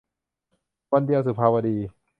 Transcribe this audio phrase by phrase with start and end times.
[0.91, 1.77] วันเดียว- สุภาวดี